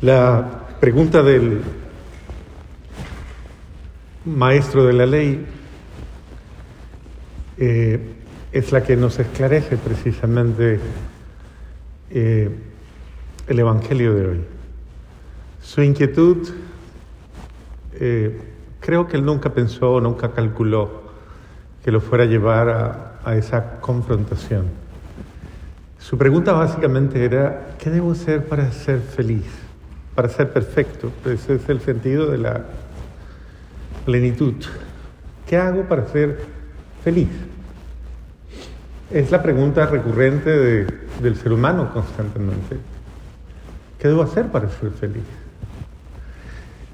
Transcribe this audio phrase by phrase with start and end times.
[0.00, 0.48] La
[0.78, 1.60] pregunta del
[4.26, 5.44] maestro de la ley
[7.56, 8.14] eh,
[8.52, 10.78] es la que nos esclarece precisamente
[12.10, 12.48] eh,
[13.48, 14.40] el Evangelio de hoy.
[15.60, 16.48] Su inquietud,
[17.94, 18.40] eh,
[18.78, 21.10] creo que él nunca pensó, nunca calculó
[21.84, 24.66] que lo fuera a llevar a, a esa confrontación.
[25.98, 29.67] Su pregunta básicamente era, ¿qué debo hacer para ser feliz?
[30.18, 31.12] Para ser perfecto.
[31.26, 32.64] Ese es el sentido de la
[34.04, 34.54] plenitud.
[35.46, 36.40] ¿Qué hago para ser
[37.04, 37.28] feliz?
[39.12, 40.86] Es la pregunta recurrente de,
[41.22, 42.78] del ser humano constantemente.
[44.00, 45.22] ¿Qué debo hacer para ser feliz?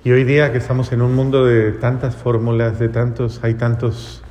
[0.04, 4.22] Y hoy día que estamos en un mundo de tantas fórmulas, de tantos, hay tantos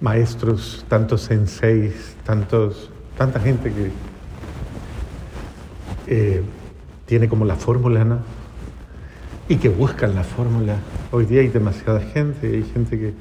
[0.00, 3.90] maestros, tantos senseis, tantos, tanta gente que
[6.06, 6.44] eh,
[7.06, 8.18] tiene como la fórmula, ¿no?
[9.48, 10.76] Y que buscan la fórmula.
[11.10, 13.14] Hoy día hay demasiada gente, hay gente que...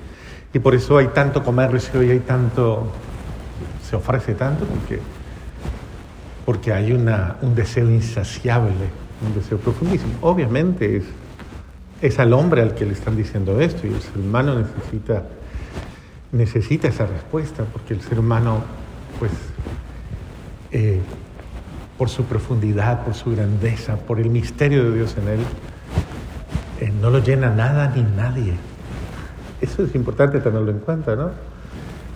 [0.53, 2.92] Y por eso hay tanto comercio y hay tanto...
[3.89, 5.00] Se ofrece tanto porque,
[6.45, 8.72] porque hay una, un deseo insaciable,
[9.26, 10.14] un deseo profundísimo.
[10.22, 11.04] Obviamente es,
[12.02, 15.23] es al hombre al que le están diciendo esto y el ser humano necesita,
[16.31, 18.64] necesita esa respuesta porque el ser humano,
[19.20, 19.31] pues,
[20.72, 21.00] eh,
[21.97, 25.39] por su profundidad, por su grandeza, por el misterio de Dios en él,
[26.80, 28.53] eh, no lo llena nada ni nadie.
[29.61, 31.31] Eso es importante tenerlo en cuenta, ¿no?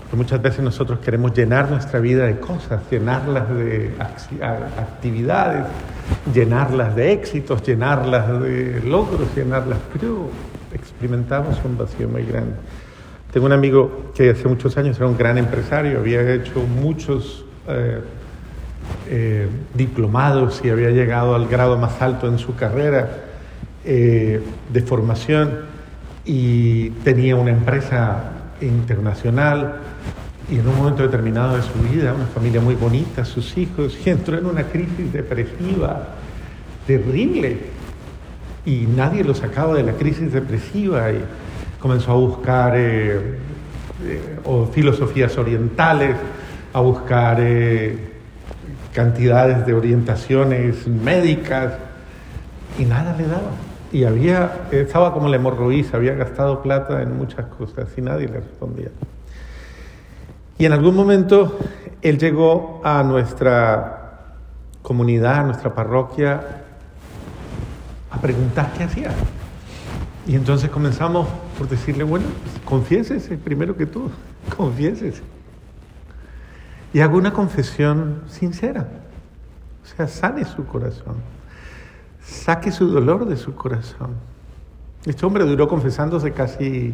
[0.01, 5.65] Porque muchas veces nosotros queremos llenar nuestra vida de cosas, llenarlas de actividades,
[6.33, 10.29] llenarlas de éxitos, llenarlas de logros, llenarlas, pero
[10.73, 12.53] experimentamos un vacío muy grande.
[13.31, 17.99] Tengo un amigo que hace muchos años era un gran empresario, había hecho muchos eh,
[19.09, 23.25] eh, diplomados y había llegado al grado más alto en su carrera
[23.85, 24.41] eh,
[24.73, 25.59] de formación
[26.25, 29.75] y tenía una empresa internacional
[30.51, 34.09] y en un momento determinado de su vida, una familia muy bonita, sus hijos, y
[34.09, 36.07] entró en una crisis depresiva
[36.85, 37.57] terrible
[38.65, 41.23] y nadie lo sacaba de la crisis depresiva y
[41.79, 43.37] comenzó a buscar eh,
[44.03, 46.17] eh, filosofías orientales,
[46.73, 47.39] a buscar
[48.97, 51.73] cantidades de orientaciones médicas
[52.79, 53.51] y nada le daba.
[53.91, 58.39] Y había, estaba como la hemorroísa, había gastado plata en muchas cosas y nadie le
[58.39, 58.89] respondía.
[60.57, 61.59] Y en algún momento
[62.01, 64.33] él llegó a nuestra
[64.81, 66.41] comunidad, a nuestra parroquia,
[68.09, 69.11] a preguntar qué hacía.
[70.25, 74.09] Y entonces comenzamos por decirle, bueno, pues, confiésese primero que todo,
[74.57, 75.36] confiésese.
[76.93, 78.87] Y hago una confesión sincera.
[79.83, 81.15] O sea, sane su corazón.
[82.21, 84.15] Saque su dolor de su corazón.
[85.05, 86.93] Este hombre duró confesándose casi,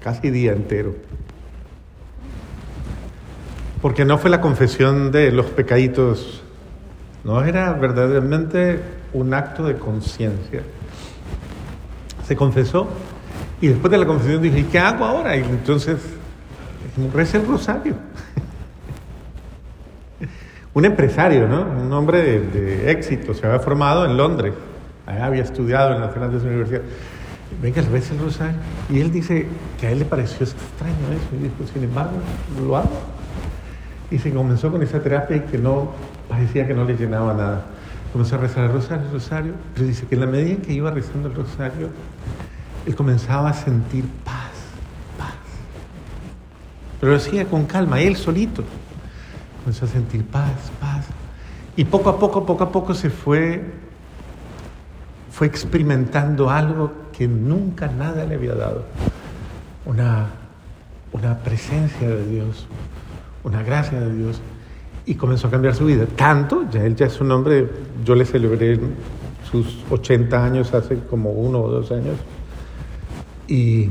[0.00, 0.94] casi día entero.
[3.82, 6.42] Porque no fue la confesión de los pecaditos,
[7.24, 8.80] no era verdaderamente
[9.12, 10.62] un acto de conciencia.
[12.24, 12.88] Se confesó
[13.60, 15.36] y después de la confesión dije, ¿y qué hago ahora?
[15.36, 15.98] Y entonces,
[17.12, 17.94] reza el rosario.
[20.76, 21.62] Un empresario, ¿no?
[21.62, 24.52] Un hombre de, éxito, se había formado en Londres,
[25.06, 26.84] había estudiado en las grandes universidades.
[27.62, 28.58] Venga, el rosario.
[28.90, 29.46] Y él dice
[29.80, 31.34] que a él le pareció extraño eso.
[31.34, 32.18] Y dijo, sin embargo,
[32.62, 32.90] lo hago.
[34.10, 35.92] Y se comenzó con esa terapia y que no,
[36.28, 37.64] parecía que no le llenaba nada.
[38.12, 40.74] Comenzó a rezar el rosario, el rosario, pero dice que en la medida en que
[40.74, 41.88] iba rezando el rosario,
[42.84, 44.52] él comenzaba a sentir paz,
[45.16, 45.32] paz.
[47.00, 48.62] Pero lo hacía con calma, él solito.
[49.66, 51.06] Comenzó a sentir paz, paz.
[51.76, 53.64] Y poco a poco, poco a poco se fue,
[55.32, 58.84] fue experimentando algo que nunca nada le había dado.
[59.84, 60.28] Una,
[61.12, 62.68] una presencia de Dios,
[63.42, 64.40] una gracia de Dios.
[65.04, 66.06] Y comenzó a cambiar su vida.
[66.14, 67.68] Tanto, ya él ya es un hombre,
[68.04, 68.78] yo le celebré
[69.50, 72.14] sus 80 años hace como uno o dos años.
[73.48, 73.90] Y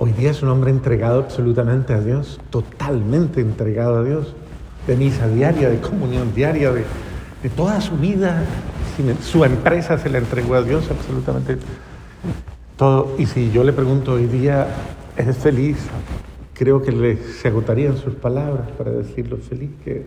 [0.00, 4.34] hoy día es un hombre entregado absolutamente a Dios, totalmente entregado a Dios,
[4.86, 6.84] de misa diaria, de comunión diaria, de,
[7.42, 8.42] de toda su vida.
[9.22, 11.58] Su empresa se le entregó a Dios absolutamente
[12.76, 13.14] todo.
[13.18, 14.68] Y si yo le pregunto hoy día,
[15.16, 15.76] ¿es feliz?
[16.54, 20.06] Creo que le, se agotarían sus palabras para decir lo feliz que.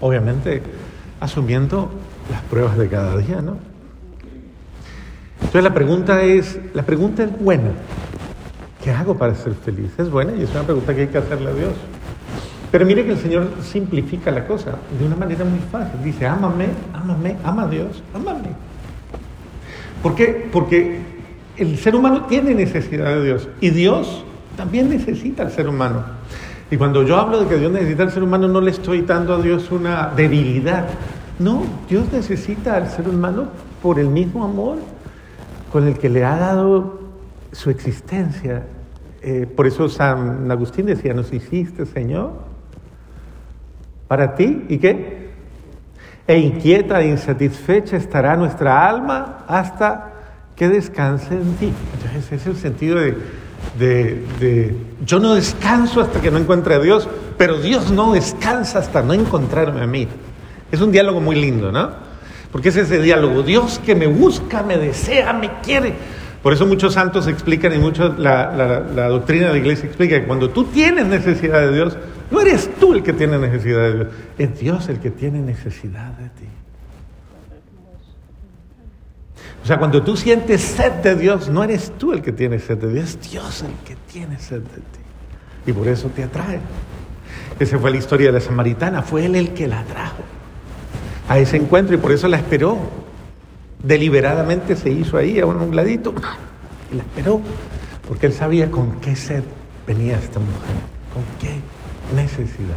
[0.00, 0.62] Obviamente
[1.20, 1.90] asumiendo
[2.30, 3.56] las pruebas de cada día, ¿no?
[5.40, 7.70] Entonces la pregunta es, la pregunta es buena.
[8.82, 9.90] ¿Qué hago para ser feliz?
[9.98, 11.72] Es buena y es una pregunta que hay que hacerle a Dios.
[12.70, 16.02] Pero mire que el Señor simplifica la cosa de una manera muy fácil.
[16.04, 18.50] Dice, ámame, ámame, ama a Dios, ámame.
[20.02, 20.48] ¿Por qué?
[20.52, 21.00] Porque
[21.56, 24.24] el ser humano tiene necesidad de Dios y Dios
[24.56, 26.04] también necesita al ser humano.
[26.70, 29.34] Y cuando yo hablo de que Dios necesita al ser humano, no le estoy dando
[29.34, 30.86] a Dios una debilidad.
[31.38, 33.48] No, Dios necesita al ser humano
[33.82, 34.78] por el mismo amor
[35.72, 37.00] con el que le ha dado
[37.52, 38.64] su existencia.
[39.22, 42.47] Eh, por eso San Agustín decía, nos hiciste, Señor,
[44.08, 44.64] para ti.
[44.68, 45.28] ¿Y qué?
[46.26, 50.12] E inquieta e insatisfecha estará nuestra alma hasta
[50.56, 51.72] que descanse en ti.
[52.18, 53.14] Ese es el sentido de,
[53.78, 54.74] de,
[55.06, 59.12] yo no descanso hasta que no encuentre a Dios, pero Dios no descansa hasta no
[59.14, 60.08] encontrarme a mí.
[60.72, 61.90] Es un diálogo muy lindo, ¿no?
[62.50, 65.94] Porque es ese diálogo, Dios que me busca, me desea, me quiere.
[66.42, 70.26] Por eso muchos santos explican y mucho la, la doctrina de la iglesia explica que
[70.26, 71.96] cuando tú tienes necesidad de Dios,
[72.30, 74.08] no eres tú el que tiene necesidad de Dios,
[74.38, 76.48] es Dios el que tiene necesidad de ti.
[79.62, 82.78] O sea, cuando tú sientes sed de Dios, no eres tú el que tiene sed
[82.78, 85.00] de Dios, es Dios el que tiene sed de ti.
[85.66, 86.60] Y por eso te atrae.
[87.58, 90.22] Esa fue la historia de la samaritana, fue él el que la trajo
[91.28, 92.78] a ese encuentro y por eso la esperó.
[93.82, 96.14] Deliberadamente se hizo ahí a un ladito
[96.90, 97.40] y la esperó,
[98.06, 99.44] porque él sabía con qué sed
[99.86, 100.74] venía esta mujer,
[101.12, 101.57] con qué
[102.14, 102.76] necesidad.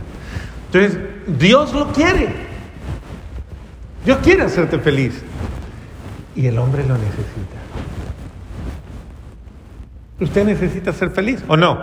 [0.67, 2.29] Entonces, Dios lo quiere.
[4.05, 5.21] Dios quiere hacerte feliz.
[6.35, 7.57] Y el hombre lo necesita.
[10.19, 11.77] ¿Usted necesita ser feliz o no?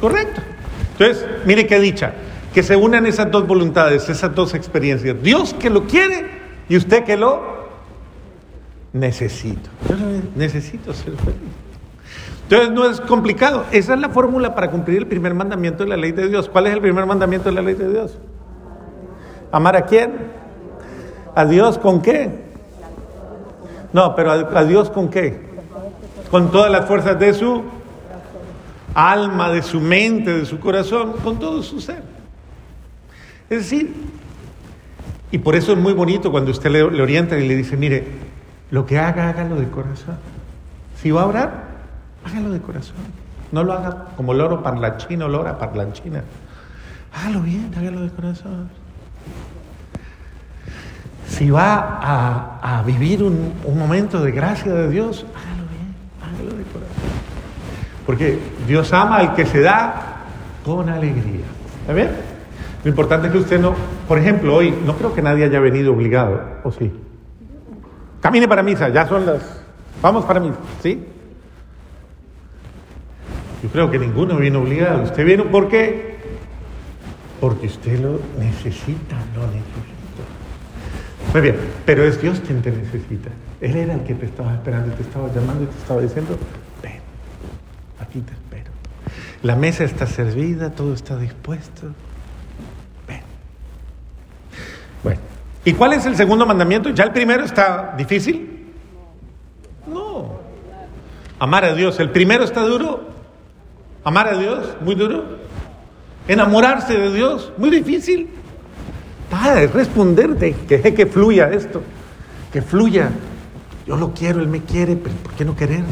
[0.00, 0.42] Correcto.
[0.92, 2.14] Entonces, mire qué dicha.
[2.52, 5.22] Que se unan esas dos voluntades, esas dos experiencias.
[5.22, 6.26] Dios que lo quiere
[6.68, 7.68] y usted que lo
[8.92, 9.70] necesita.
[9.88, 9.96] Yo
[10.34, 11.65] necesito ser feliz.
[12.48, 13.64] Entonces no es complicado.
[13.72, 16.48] Esa es la fórmula para cumplir el primer mandamiento de la ley de Dios.
[16.48, 18.16] ¿Cuál es el primer mandamiento de la ley de Dios?
[19.50, 20.12] ¿Amar a quién?
[21.34, 22.30] ¿A Dios con qué?
[23.92, 25.40] No, pero a, Dios con qué?
[26.30, 27.64] Con todas las fuerzas de su
[28.94, 32.02] alma, de su mente, de su corazón, con todo su ser.
[33.50, 33.92] Es decir,
[35.32, 38.06] y por eso es muy bonito cuando usted le, le orienta y le dice, mire,
[38.70, 40.16] lo que haga, hágalo de corazón.
[41.02, 41.65] Si va a orar,
[42.26, 42.96] Hágalo de corazón.
[43.52, 46.22] No lo haga como loro parlanchino, lora parlanchina.
[47.14, 48.68] Hágalo bien, hágalo de corazón.
[51.28, 52.00] Si va
[52.62, 56.96] a, vivir un, momento de gracia de Dios, hágalo bien, hágalo de corazón.
[58.04, 60.22] Porque Dios ama al que se da
[60.64, 61.44] con alegría.
[61.82, 62.10] ¿Está bien?
[62.82, 63.74] Lo importante es que usted no,
[64.08, 66.92] por ejemplo, hoy no creo que nadie haya venido obligado, ¿o sí?
[68.20, 69.62] Camine para misa, ya son las...
[70.02, 71.04] Vamos para misa, ¿sí?
[73.66, 75.02] Yo creo que ninguno viene obligado.
[75.02, 76.18] Usted viene, ¿por qué?
[77.40, 80.22] Porque usted lo necesita, lo necesita.
[81.32, 83.30] Muy bien, pero es Dios quien te necesita.
[83.60, 86.38] Él era el que te estaba esperando, te estaba llamando y te estaba diciendo,
[86.80, 87.00] ven,
[87.98, 88.70] aquí te espero.
[89.42, 91.88] La mesa está servida, todo está dispuesto.
[93.08, 93.20] Ven.
[95.02, 95.20] Bueno,
[95.64, 96.90] ¿y cuál es el segundo mandamiento?
[96.90, 98.68] ¿Ya el primero está difícil?
[99.88, 100.38] No.
[101.40, 101.98] Amar a Dios.
[101.98, 103.15] ¿El primero está duro?
[104.06, 105.24] Amar a Dios, muy duro.
[106.28, 108.28] Enamorarse de Dios, muy difícil.
[109.58, 111.82] Es responderte, que deje que fluya esto,
[112.52, 113.10] que fluya.
[113.84, 115.90] Yo lo quiero, Él me quiere, pero ¿por qué no querernos?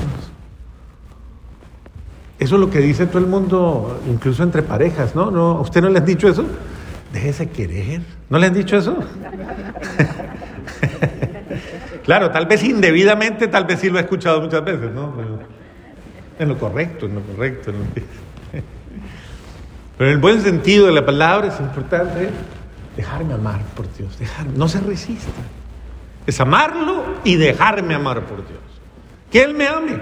[2.39, 5.33] Eso es lo que dice todo el mundo, incluso entre parejas, ¿no?
[5.33, 5.61] ¿No?
[5.61, 6.45] ¿Usted no le han dicho eso?
[7.13, 8.03] Déjese querer.
[8.31, 8.97] ¿No le han dicho eso?
[12.05, 15.13] claro, tal vez indebidamente, tal vez sí lo he escuchado muchas veces, ¿no?
[16.39, 17.73] En lo correcto, en lo correcto.
[19.99, 22.31] Pero en el buen sentido de la palabra es importante
[22.97, 25.31] dejarme amar por Dios, dejar, no se resista.
[26.27, 28.61] Es amarlo y dejarme amar por Dios.
[29.31, 30.01] Que Él me ame.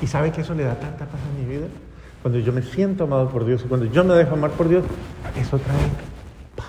[0.00, 1.66] Y sabe que eso le da tanta paz a mi vida.
[2.20, 4.84] Cuando yo me siento amado por Dios y cuando yo me dejo amar por Dios,
[5.36, 5.76] eso trae
[6.54, 6.66] paz.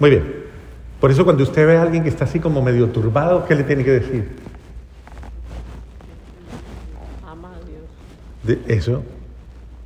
[0.00, 0.45] Muy bien.
[1.00, 3.64] Por eso cuando usted ve a alguien que está así como medio turbado, ¿qué le
[3.64, 4.36] tiene que decir?
[7.26, 8.64] Ama a Dios.
[8.66, 9.02] De eso,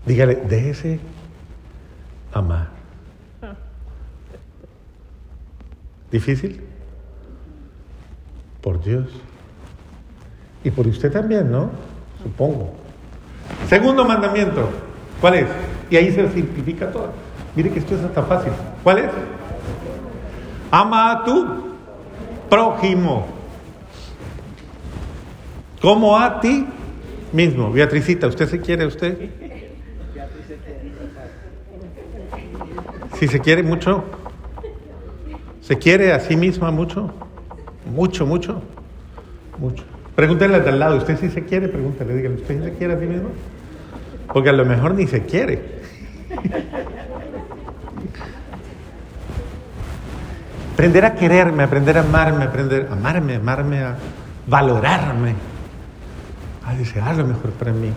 [0.07, 1.00] dígale, déjese
[2.33, 2.69] amar.
[6.11, 6.61] ¿Difícil?
[8.61, 9.09] Por Dios.
[10.62, 11.71] Y por usted también, ¿no?
[12.23, 12.75] Supongo.
[13.69, 14.69] Segundo mandamiento,
[15.21, 15.47] ¿cuál es?
[15.88, 17.12] Y ahí se simplifica todo.
[17.57, 18.52] Mire que esto es hasta fácil.
[18.83, 19.11] ¿Cuál es?
[20.71, 21.47] Ama a tu
[22.49, 23.27] prójimo
[25.81, 26.67] como a ti
[27.33, 27.73] mismo.
[27.73, 29.31] Beatricita, ¿usted se quiere usted?
[33.19, 34.05] Si se quiere mucho,
[35.61, 37.12] ¿se quiere a sí misma mucho?
[37.95, 38.62] Mucho, mucho,
[39.59, 39.85] mucho.
[40.15, 41.69] Pregúntele al lado, ¿usted sí se quiere?
[41.69, 43.31] Pregúntele, dígale, ¿usted se quiere a sí mismo?
[44.33, 45.81] Porque a lo mejor ni se quiere.
[50.81, 53.97] Aprender a quererme, aprender a amarme, aprender a amarme, amarme, a
[54.47, 55.35] valorarme,
[56.65, 57.93] a desear lo mejor para mí.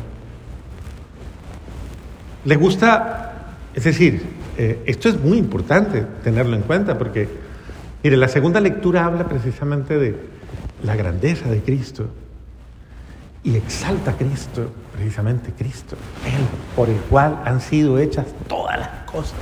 [2.44, 3.56] ¿Le gusta?
[3.74, 4.26] Es decir,
[4.58, 7.30] eh, esto es muy importante tenerlo en cuenta porque,
[8.04, 10.18] mire, la segunda lectura habla precisamente de
[10.84, 12.08] la grandeza de Cristo
[13.46, 16.44] y exalta a Cristo, precisamente Cristo, Él
[16.76, 19.40] por el cual han sido hechas todas las cosas,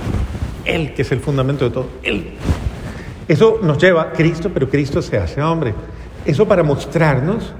[0.64, 2.34] Él que es el fundamento de todo, Él.
[3.28, 5.74] Eso nos lleva a Cristo, pero Cristo se hace hombre.
[6.24, 7.52] Eso para mostrarnos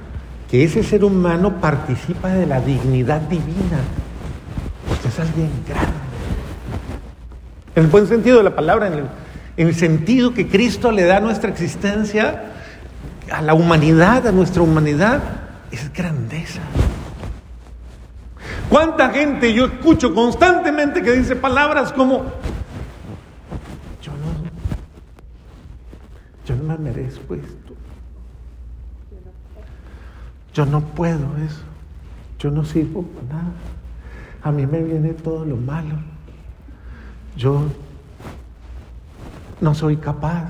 [0.50, 3.80] que ese ser humano participa de la dignidad divina.
[4.90, 5.92] Usted es alguien grande.
[7.74, 9.04] En el buen sentido de la palabra, en el,
[9.56, 12.52] el sentido que Cristo le da a nuestra existencia,
[13.30, 15.22] a la humanidad, a nuestra humanidad,
[15.70, 16.60] es grandeza.
[18.68, 22.24] ¿Cuánta gente yo escucho constantemente que dice palabras como,
[24.02, 24.32] yo no,
[26.56, 27.74] no me merezco esto,
[30.54, 31.62] yo no puedo eso,
[32.38, 33.52] yo no sirvo para nada,
[34.42, 35.96] a mí me viene todo lo malo,
[37.36, 37.64] yo
[39.60, 40.48] no soy capaz,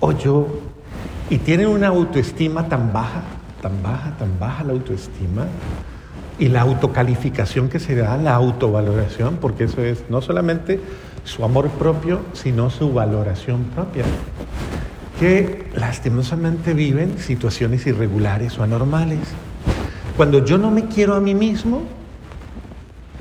[0.00, 0.46] o yo,
[1.30, 3.22] y tienen una autoestima tan baja,
[3.62, 5.46] tan baja, tan baja la autoestima,
[6.38, 10.80] y la autocalificación que se da, la autovaloración, porque eso es no solamente
[11.24, 14.04] su amor propio, sino su valoración propia,
[15.18, 19.20] que lastimosamente viven situaciones irregulares o anormales.
[20.16, 21.82] Cuando yo no me quiero a mí mismo,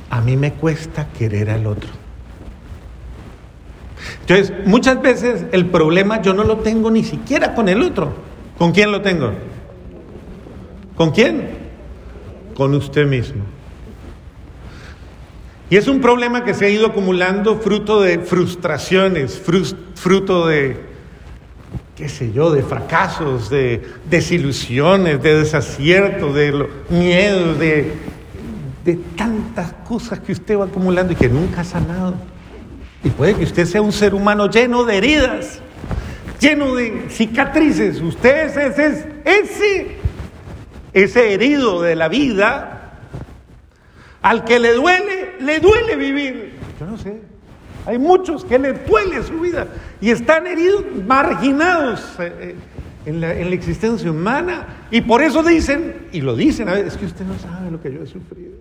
[0.10, 1.90] a mí me cuesta querer al otro.
[4.22, 8.14] Entonces, muchas veces el problema yo no lo tengo ni siquiera con el otro.
[8.58, 9.32] ¿Con quién lo tengo?
[10.96, 11.66] ¿Con quién?
[12.56, 13.44] con usted mismo.
[15.70, 19.42] Y es un problema que se ha ido acumulando fruto de frustraciones,
[19.96, 20.95] fruto de,
[21.96, 28.16] qué sé yo, de fracasos, de desilusiones, de desaciertos, de miedos, de,
[29.16, 32.16] tantas cosas que usted va acumulando y que nunca ha sanado.
[33.04, 35.60] Y puede que usted sea un ser humano lleno de heridas,
[36.40, 38.02] lleno de cicatrices.
[38.02, 40.06] Usted es ese, ese
[40.96, 42.94] ese herido de la vida,
[44.22, 46.54] al que le duele, le duele vivir.
[46.80, 47.22] Yo no sé.
[47.86, 49.68] Hay muchos que le duele su vida
[50.02, 52.56] y están heridos, marginados eh, eh,
[53.06, 54.66] en la, en la existencia humana.
[54.90, 57.82] Y por eso dicen, y lo dicen a veces, es que usted no sabe lo
[57.82, 58.54] que yo he sufrido.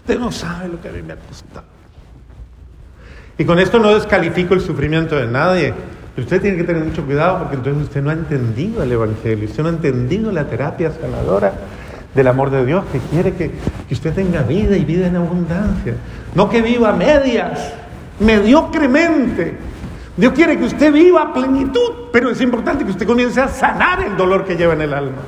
[0.00, 1.66] Usted no sabe lo que a mí me ha costado.
[3.36, 5.74] Y con esto no descalifico el sufrimiento de nadie.
[6.16, 9.62] Usted tiene que tener mucho cuidado porque entonces usted no ha entendido el Evangelio, usted
[9.62, 11.52] no ha entendido la terapia sanadora
[12.14, 13.52] del amor de Dios que quiere que,
[13.90, 15.94] usted tenga vida y vida en abundancia.
[16.34, 17.72] No que viva medias,
[18.18, 19.56] mediocremente.
[20.16, 24.02] Dios quiere que usted viva a plenitud, pero es importante que usted comience a sanar
[24.02, 25.22] el dolor que lleva en el alma.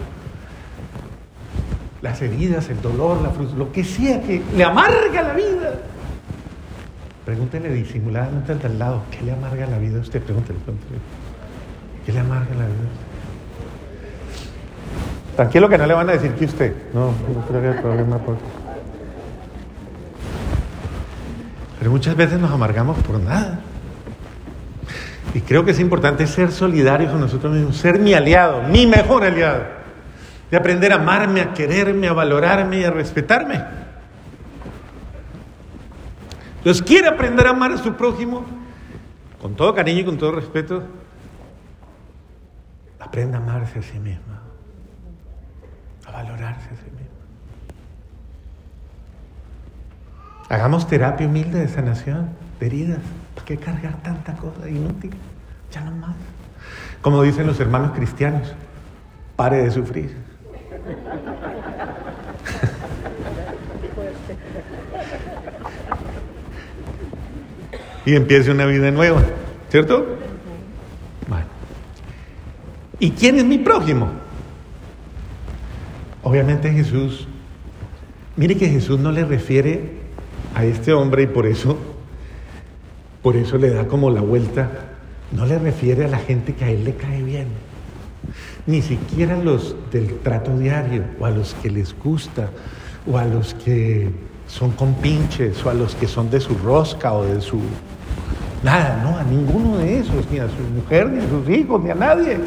[2.03, 5.75] Las heridas, el dolor, la frustración, lo que sea que le amarga la vida.
[7.25, 10.21] Pregúntele disimuladamente al lado, ¿qué le amarga la vida a usted?
[10.21, 10.99] Pregúntele, pregúntele.
[12.05, 13.12] ¿Qué le amarga la vida a usted?
[15.37, 16.75] Tranquilo que no le van a decir que usted.
[16.93, 18.37] No, no creo que haya problema por...
[21.79, 23.61] Pero muchas veces nos amargamos por nada.
[25.35, 29.25] Y creo que es importante ser solidarios con nosotros mismos, ser mi aliado, mi mejor
[29.25, 29.65] aliado.
[30.51, 33.65] De aprender a amarme, a quererme, a valorarme y a respetarme.
[36.59, 38.45] Entonces, quiere aprender a amar a su prójimo
[39.41, 40.85] con todo cariño y con todo respeto.
[43.01, 44.41] Aprenda a amarse a sí misma,
[46.23, 47.09] valorarse a sí misma.
[50.49, 53.01] Hagamos terapia humilde de sanación de heridas.
[53.35, 55.13] ¿Para qué cargar tanta cosa inútil?
[55.73, 56.15] Ya no más.
[57.01, 58.55] Como dicen los hermanos cristianos,
[59.37, 60.15] pare de sufrir.
[68.05, 69.23] y empiece una vida nueva,
[69.71, 70.19] ¿cierto?
[71.29, 71.47] Bueno.
[72.99, 74.22] ¿Y quién es mi prójimo?
[76.23, 77.27] Obviamente Jesús.
[78.37, 80.03] Mire que Jesús no le refiere
[80.55, 81.77] a este hombre y por eso,
[83.23, 84.71] por eso le da como la vuelta.
[85.33, 87.49] No le refiere a la gente que a él le cae bien.
[88.67, 92.51] ni siquiera los del trato diario, o a los que les gusta,
[93.11, 94.11] o a los que
[94.47, 97.61] son compinches, o a los que son de su rosca o de su...
[98.63, 101.91] Nada, no, a ninguno de esos, ni a su mujer, ni a sus hijos, ni
[101.91, 102.39] a nadie.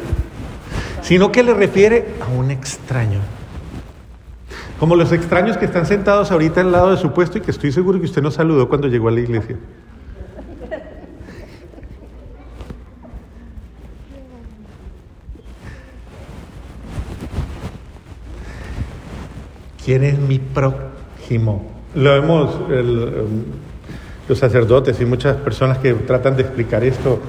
[1.02, 3.20] Sino que le refiere a un extraño.
[4.78, 7.72] Como los extraños que están sentados ahorita al lado de su puesto y que estoy
[7.72, 9.56] seguro que usted no saludó cuando llegó a la iglesia.
[19.82, 21.64] ¿Quién es mi prójimo?
[21.94, 23.44] Lo hemos, el,
[24.28, 27.20] los sacerdotes y muchas personas que tratan de explicar esto,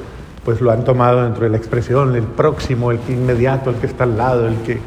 [0.43, 3.85] pues lo han tomado dentro de la expresión, el próximo, el que inmediato, el que
[3.85, 4.79] está al lado, el que...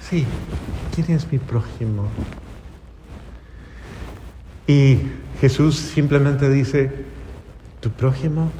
[0.00, 0.24] Sí,
[0.94, 2.04] ¿quién es mi prójimo?
[4.66, 4.98] Y
[5.40, 6.90] Jesús simplemente dice,
[7.80, 8.50] tu prójimo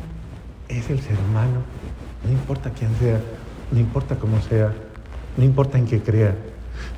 [0.69, 1.63] es el ser humano,
[2.25, 3.21] no importa quién sea,
[3.71, 4.73] no importa cómo sea,
[5.37, 6.35] no importa en qué crea.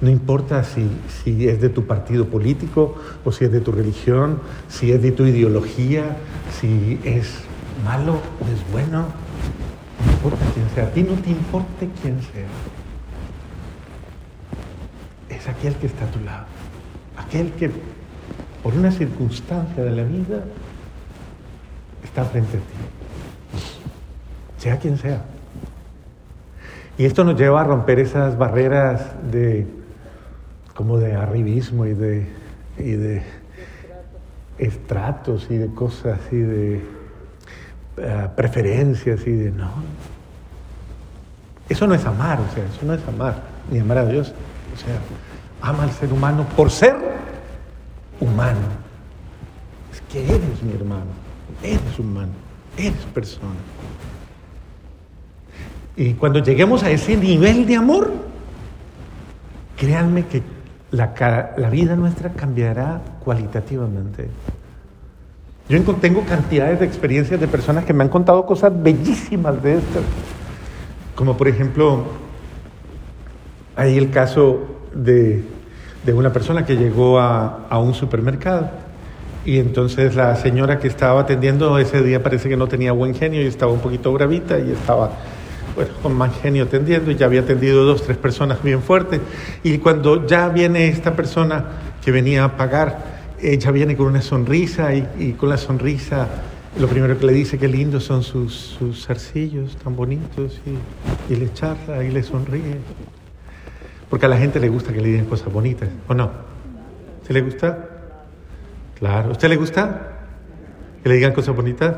[0.00, 0.88] No importa si,
[1.22, 5.12] si, es de tu partido político o si es de tu religión, si es de
[5.12, 6.16] tu ideología,
[6.58, 7.40] si es
[7.84, 9.06] malo o es bueno.
[10.06, 10.84] No importa quién sea.
[10.84, 12.48] A ti no te importe quién sea.
[15.44, 16.46] Es aquel que está a tu lado.
[17.18, 17.70] Aquel que
[18.62, 20.42] por una circunstancia de la vida
[22.02, 23.62] está frente a ti.
[24.56, 25.22] Sea quien sea.
[26.96, 29.66] Y esto nos lleva a romper esas barreras de
[30.74, 32.26] como de arribismo y de,
[32.78, 33.22] y de
[34.56, 36.82] estratos y de cosas y de
[37.98, 39.70] uh, preferencias y de no.
[41.68, 44.32] Eso no es amar, o sea, eso no es amar, ni amar a Dios.
[44.74, 44.98] O sea,
[45.64, 46.94] ama al ser humano por ser
[48.20, 48.60] humano.
[49.92, 51.10] Es que eres mi hermano,
[51.62, 52.32] eres humano,
[52.76, 53.54] eres persona.
[55.96, 58.12] Y cuando lleguemos a ese nivel de amor,
[59.76, 60.42] créanme que
[60.90, 61.14] la,
[61.56, 64.28] la vida nuestra cambiará cualitativamente.
[65.68, 70.02] Yo tengo cantidades de experiencias de personas que me han contado cosas bellísimas de estas.
[71.14, 72.04] Como por ejemplo,
[73.76, 75.53] hay el caso de,
[76.04, 78.70] de una persona que llegó a, a, un supermercado
[79.44, 83.42] y entonces la señora que estaba atendiendo ese día parece que no tenía buen genio
[83.42, 85.10] y estaba un poquito bravita y estaba
[85.74, 89.20] bueno, con más genio atendiendo y ya había atendido dos, tres personas bien fuertes.
[89.62, 91.64] Y cuando ya viene esta persona
[92.04, 96.28] que venía a pagar, ella viene con una sonrisa y, con la sonrisa
[96.78, 101.36] lo primero que le dice que lindo son sus, sus zarcillos tan bonitos y, y,
[101.36, 102.78] le charla y le sonríe.
[104.14, 106.30] Porque a la gente le gusta que le digan cosas bonitas, ¿o no?
[107.26, 107.88] ¿Se le gusta?
[108.96, 109.30] Claro.
[109.30, 110.02] ¿A usted le gusta
[111.02, 111.96] que le digan cosas bonitas?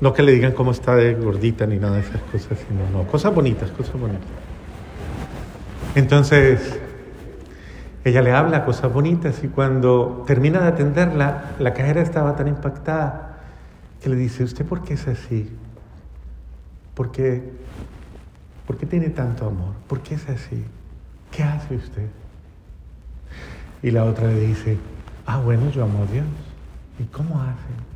[0.00, 3.10] No que le digan cómo está de gordita ni nada de esas cosas, sino no,
[3.10, 4.28] cosas bonitas, cosas bonitas.
[5.96, 6.78] Entonces,
[8.04, 13.40] ella le habla cosas bonitas y cuando termina de atenderla, la cajera estaba tan impactada
[14.00, 15.50] que le dice, ¿usted por qué es así?
[16.94, 17.42] ¿Por qué,
[18.66, 19.74] ¿Por qué tiene tanto amor?
[19.86, 20.64] ¿Por qué es así?
[21.30, 22.08] ¿Qué hace usted?
[23.82, 24.78] Y la otra le dice,
[25.26, 26.26] ah, bueno, yo amo a Dios.
[26.98, 27.86] ¿Y cómo hace?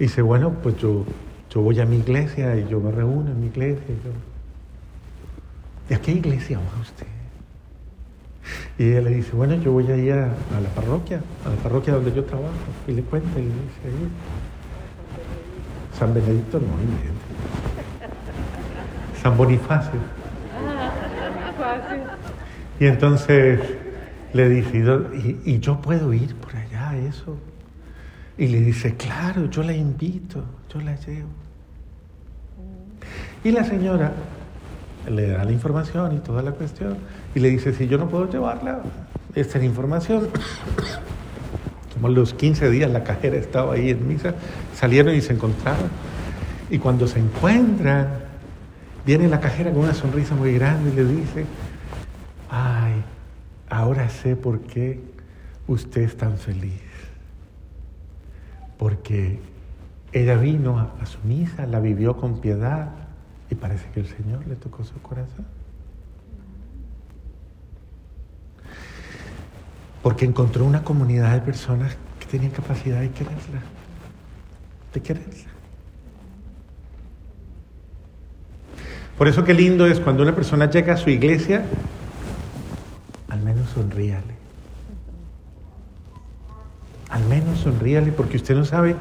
[0.00, 1.04] dice, bueno, pues yo,
[1.50, 3.84] yo voy a mi iglesia y yo me reúno en mi iglesia.
[3.88, 4.10] Y, yo...
[5.90, 7.06] ¿Y a qué iglesia va usted?
[8.78, 11.94] Y ella le dice, bueno, yo voy a ir a, la parroquia, a la parroquia
[11.94, 12.48] donde yo trabajo.
[12.88, 14.08] Y le cuenta y le dice, ahí,
[15.98, 16.66] San Benedicto no,
[19.22, 20.00] San Bonifacio.
[22.78, 23.60] Y entonces
[24.32, 24.84] le dice,
[25.44, 27.36] ¿y, yo puedo ir por allá, eso?
[28.38, 31.28] Y le dice, claro, yo la invito, yo la llevo.
[33.44, 34.12] Y la señora
[35.10, 36.96] le da la información y toda la cuestión.
[37.34, 38.80] Y le dice, si yo no puedo llevarla,
[39.34, 40.28] esta es la información.
[41.94, 44.34] Como los 15 días la cajera estaba ahí en misa,
[44.74, 45.90] salieron y se encontraron.
[46.70, 48.29] Y cuando se encuentran,
[49.10, 51.44] viene la cajera con una sonrisa muy grande y le dice,
[52.48, 53.02] ay,
[53.68, 55.00] ahora sé por qué
[55.66, 56.80] usted es tan feliz
[58.78, 59.40] porque
[60.12, 62.92] ella vino a, su misa, la vivió con piedad
[63.50, 65.44] y parece que el Señor le tocó su corazón.
[70.04, 73.60] Porque encontró una comunidad de personas que tenían capacidad de quererla,
[74.94, 75.59] de quererla.
[79.20, 81.62] Por eso qué lindo es cuando una persona llega a su iglesia,
[83.28, 84.34] al menos sonríale.
[87.10, 88.96] Al menos sonríale porque usted no sabe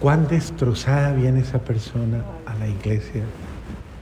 [0.00, 3.24] cuán destrozada viene esa persona a la iglesia,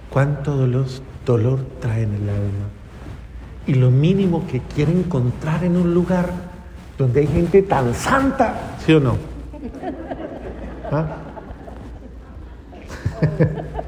[0.08, 0.86] cuánto dolor,
[1.26, 2.68] dolor trae en el alma.
[3.66, 6.30] Y lo mínimo que quiere encontrar en un lugar
[6.96, 9.16] donde hay gente tan santa, ¿sí o no?
[10.92, 11.06] ¿Ah?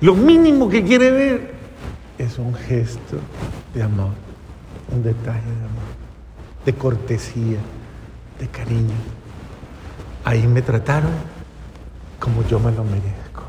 [0.00, 1.54] Lo mínimo que quiere ver
[2.18, 3.18] es un gesto
[3.74, 4.12] de amor,
[4.92, 5.88] un detalle de amor,
[6.64, 7.58] de cortesía,
[8.38, 8.94] de cariño.
[10.24, 11.12] Ahí me trataron
[12.18, 13.42] como yo me lo merezco.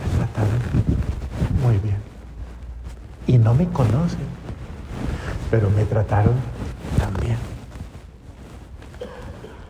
[0.00, 0.60] Me trataron
[1.62, 1.98] muy bien.
[3.26, 4.26] Y no me conocen,
[5.50, 6.34] pero me trataron
[6.98, 7.36] también.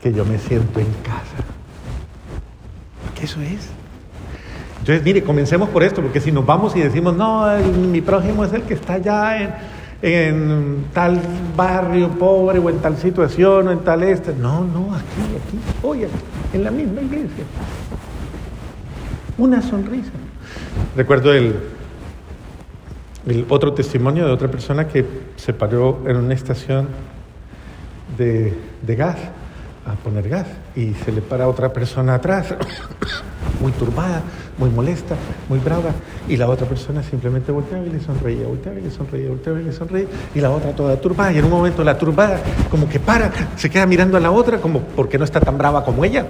[0.01, 1.52] Que yo me siento en casa.
[3.23, 3.69] ¿Qué eso es.
[4.81, 7.47] Entonces, mire, comencemos por esto, porque si nos vamos y decimos, no,
[7.89, 9.61] mi prójimo es el que está allá
[10.03, 11.21] en, tal
[11.57, 14.35] barrio pobre o en tal situación o en tal este.
[14.35, 16.13] No, no, aquí, aquí, hoy, aquí,
[16.53, 17.45] en la misma iglesia.
[19.39, 20.11] Una sonrisa.
[20.97, 21.55] Recuerdo el,
[23.29, 25.07] el otro testimonio de otra persona que
[25.37, 26.89] se paró en una estación
[28.19, 29.19] de gas
[29.87, 32.55] a poner gas y se le para otra persona atrás,
[33.61, 34.23] muy turbada,
[34.59, 35.17] muy molesta,
[35.49, 35.91] muy brava,
[36.29, 39.65] y la otra persona simplemente volteaba y le sonreía, volteaba y le sonreía, volteaba y
[39.65, 42.41] le sonreía, y la otra toda turbada, y en un momento la turbada
[42.71, 45.85] como que para, se queda mirando a la otra como porque no está tan brava
[45.85, 46.27] como ella,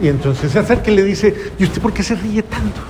[0.00, 2.80] y entonces se acerca y le dice, ¿y usted por qué se ríe tanto?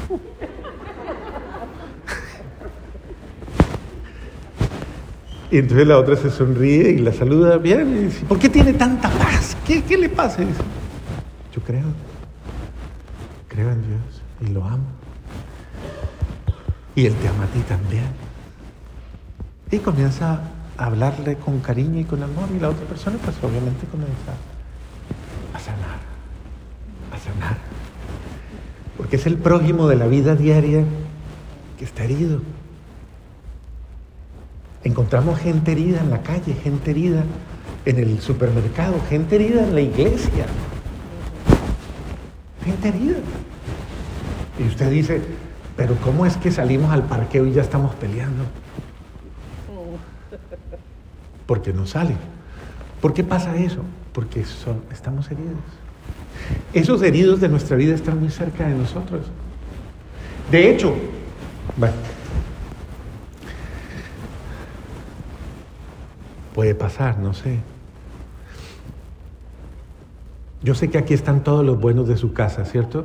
[5.51, 8.73] Y entonces la otra se sonríe y la saluda bien y dice, ¿por qué tiene
[8.73, 9.57] tanta paz?
[9.65, 10.41] ¿Qué, qué le pasa?
[10.41, 10.63] Dice,
[11.55, 11.85] yo creo,
[13.47, 14.87] creo en Dios y lo amo.
[16.97, 18.07] Y Él te ama a ti también.
[19.71, 20.41] Y comienza
[20.79, 24.33] a hablarle con cariño y con amor y la otra persona pues obviamente comienza
[25.55, 26.01] a sanar,
[27.13, 27.59] a sanar.
[28.97, 30.85] Porque es el prójimo de la vida diaria
[31.79, 32.41] que está herido.
[34.87, 37.25] Encontramos gente herida en la calle, gente herida
[37.87, 40.47] en el supermercado, gente herida en la iglesia.
[42.65, 43.17] Gente herida.
[44.61, 45.21] Y usted dice,
[45.77, 48.45] pero ¿cómo es que salimos al parqueo y ya estamos peleando?
[51.47, 52.15] Porque no sale.
[53.01, 53.81] ¿Por qué pasa eso?
[54.13, 55.59] Porque son, estamos heridos.
[56.73, 59.27] Esos heridos de nuestra vida están muy cerca de nosotros.
[60.53, 60.95] De hecho,
[61.77, 61.97] bueno,
[66.57, 67.59] puede pasar, no sé.
[70.63, 73.05] Yo sé que aquí están todos los buenos de su casa, ¿cierto?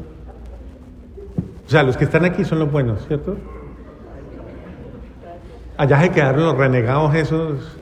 [1.68, 3.36] O sea, los que están aquí son los buenos, ¿cierto?
[5.76, 7.78] Allá se quedaron los renegados esos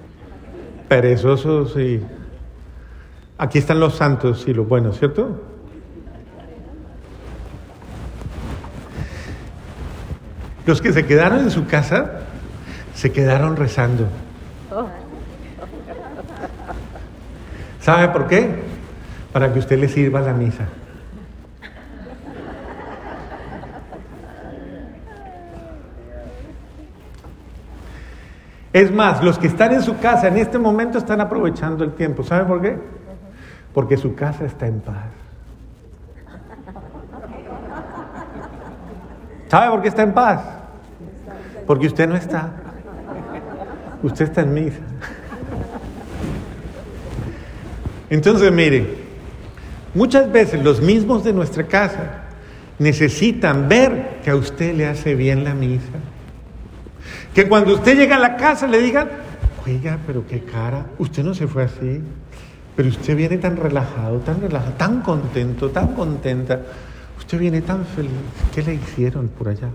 [0.87, 2.01] perezosos y
[3.37, 5.39] aquí están los santos y los buenos, ¿cierto?
[10.65, 12.21] Los que se quedaron en su casa
[12.95, 14.07] se quedaron rezando.
[17.89, 18.47] ¿Sabe por qué?
[19.33, 20.65] Para que usted le sirva la misa.
[28.71, 32.21] Es más, los que están en su casa en este momento están aprovechando el tiempo.
[32.21, 32.77] ¿Sabe por qué?
[33.73, 35.07] Porque su casa está en paz.
[39.47, 40.43] ¿Sabe por qué está en paz?
[41.65, 42.51] Porque usted no está.
[44.03, 44.88] Usted está en misa.
[48.09, 48.85] Entonces, mire,
[49.93, 52.23] muchas veces los mismos de nuestra casa
[52.79, 55.99] necesitan ver que a usted le hace bien la misa.
[57.33, 59.09] Que cuando usted llega a la casa le digan,
[59.65, 62.01] oiga, pero qué cara, usted no se fue así,
[62.75, 66.61] pero usted viene tan relajado, tan relajado, tan contento, tan contenta,
[67.17, 68.11] usted viene tan feliz,
[68.55, 69.69] ¿qué le hicieron por allá?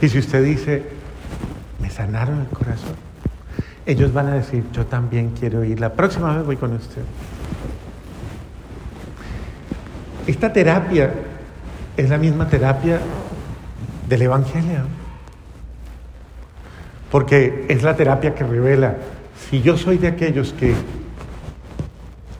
[0.00, 0.82] Y si usted dice,
[1.80, 2.94] me sanaron el corazón,
[3.86, 7.02] ellos van a decir, yo también quiero ir, la próxima vez voy con usted.
[10.26, 11.12] Esta terapia
[11.96, 13.00] es la misma terapia
[14.08, 14.82] del Evangelio,
[17.10, 18.96] porque es la terapia que revela,
[19.50, 20.74] si yo soy de aquellos que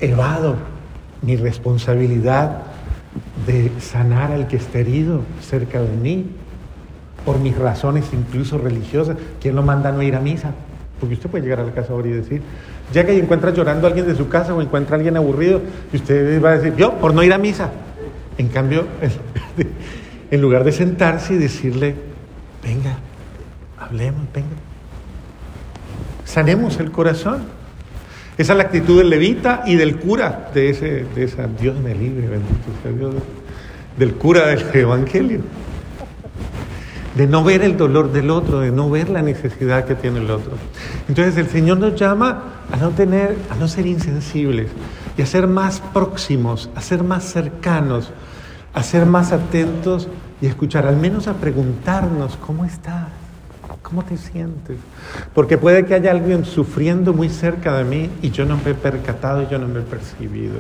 [0.01, 0.57] evado
[1.23, 2.63] mi responsabilidad
[3.47, 6.27] de sanar al que está herido cerca de mí,
[7.25, 10.53] por mis razones incluso religiosas, ¿quién lo manda a no ir a misa?
[11.03, 12.41] Porque usted puede llegar a la casa ahora y decir,
[12.95, 15.61] llega y encuentra llorando a alguien de su casa o encuentra a alguien aburrido
[15.93, 17.73] y usted va a decir, yo, por no ir a misa.
[18.39, 18.87] En cambio,
[20.31, 21.97] en lugar de sentarse y decirle,
[22.63, 22.99] venga,
[23.81, 24.47] hablemos, venga,
[26.25, 27.47] sanemos el corazón.
[28.39, 31.97] Esa es la actitud del levita y del cura de ese, de esa, Dios me
[31.97, 33.13] libre, bendito sea Dios,
[33.99, 35.41] del cura del Evangelio.
[37.17, 40.31] De no ver el dolor del otro, de no ver la necesidad que tiene el
[40.31, 40.53] otro.
[41.09, 44.69] Entonces el Señor nos llama a no tener, a no ser insensibles
[45.17, 48.11] y a ser más próximos, a ser más cercanos,
[48.73, 50.09] a ser más atentos
[50.41, 53.09] y a escuchar, al menos a preguntarnos, ¿cómo estás?
[53.83, 54.79] ¿Cómo te sientes?
[55.35, 58.75] Porque puede que haya alguien sufriendo muy cerca de mí y yo no me he
[58.75, 60.55] percatado, yo no me he percibido.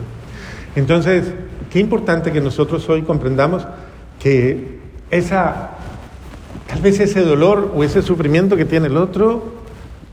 [0.76, 1.32] Entonces,
[1.70, 3.66] qué importante que nosotros hoy comprendamos
[4.18, 5.70] que esa,
[6.66, 9.62] tal vez ese dolor o ese sufrimiento que tiene el otro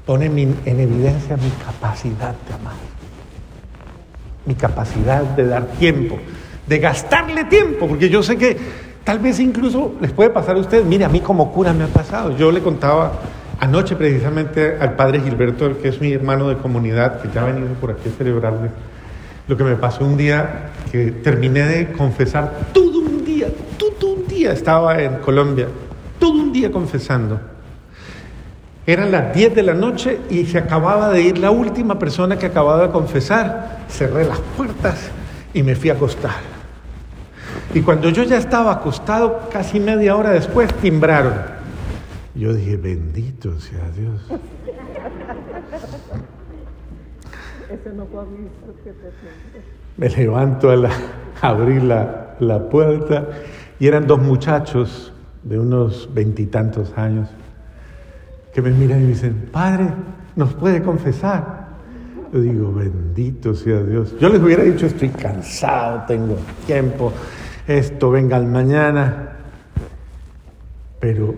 [0.06, 2.74] pone en evidencia mi capacidad de amar,
[4.46, 6.18] mi capacidad de dar tiempo,
[6.68, 8.58] de gastarle tiempo, porque yo sé que
[9.10, 11.88] Tal vez incluso les puede pasar a ustedes, mire, a mí como cura me ha
[11.88, 12.38] pasado.
[12.38, 13.14] Yo le contaba
[13.60, 17.74] anoche precisamente al padre Gilberto, que es mi hermano de comunidad, que ya ha venido
[17.82, 18.70] por aquí a celebrarle,
[19.48, 23.48] lo que me pasó un día que terminé de confesar todo un día,
[23.80, 25.66] todo un día estaba en Colombia,
[26.20, 27.40] todo un día confesando.
[28.86, 32.48] Eran las 10 de la noche y se acababa de ir la última persona que
[32.48, 33.86] acababa de confesar.
[33.88, 35.12] Cerré las puertas
[35.54, 36.32] y me fui a acostar.
[37.74, 41.34] Y cuando yo ya estaba acostado, casi media hora después, timbraron.
[42.34, 44.22] Yo dije, bendito sea Dios.
[49.98, 50.90] Me levanto a,
[51.42, 53.28] abrir la, la puerta
[53.80, 57.30] y eran dos muchachos de unos veintitantos años
[58.54, 59.88] que me miran y me dicen, Padre,
[60.36, 61.70] ¿nos puede confesar?
[62.34, 64.16] Yo digo, bendito sea Dios.
[64.20, 67.12] Yo les hubiera dicho, estoy cansado, tengo tiempo,
[67.68, 69.38] esto venga al mañana.
[71.00, 71.34] Pero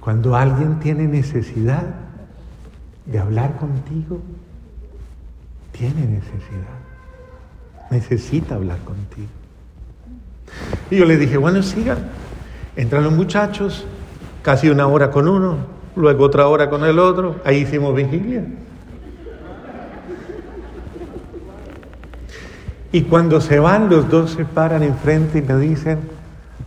[0.00, 1.84] cuando alguien tiene necesidad
[3.06, 4.20] de hablar contigo,
[5.72, 6.76] tiene necesidad.
[7.90, 9.28] Necesita hablar contigo.
[10.90, 11.98] Y yo le dije, bueno, sigan.
[12.76, 13.86] Entran los muchachos,
[14.42, 15.56] casi una hora con uno,
[15.96, 17.36] luego otra hora con el otro.
[17.44, 18.44] Ahí hicimos vigilia.
[22.92, 25.98] Y cuando se van, los dos se paran enfrente y me dicen,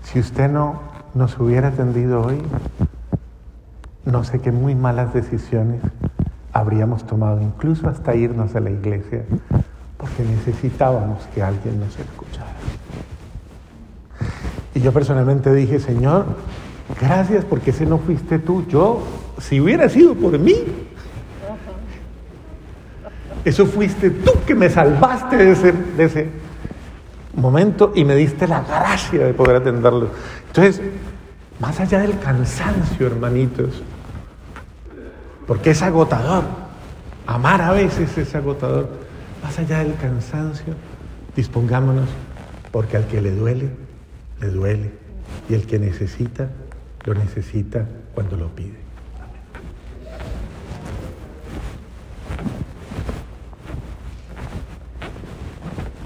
[0.04, 0.82] si usted no
[1.14, 2.42] nos hubiera atendido hoy,
[4.06, 5.82] no sé qué muy malas decisiones
[6.52, 9.24] habríamos tomado, incluso hasta irnos a la iglesia,
[9.98, 12.49] porque necesitábamos que alguien nos escuchara.
[14.80, 16.26] Y yo personalmente dije, Señor,
[17.02, 18.66] gracias porque ese no fuiste tú.
[18.70, 19.04] Yo,
[19.38, 20.56] si hubiera sido por mí,
[23.44, 26.30] eso fuiste tú que me salvaste de ese, de ese
[27.36, 30.12] momento y me diste la gracia de poder atenderlo.
[30.48, 30.82] Entonces,
[31.60, 33.84] más allá del cansancio, hermanitos,
[35.46, 36.46] porque es agotador,
[37.28, 38.88] amar a veces es agotador,
[39.44, 40.74] más allá del cansancio,
[41.36, 42.08] dispongámonos,
[42.72, 43.89] porque al que le duele,
[44.42, 44.92] le duele,
[45.50, 46.50] y el que necesita,
[47.06, 48.89] lo necesita cuando lo pide.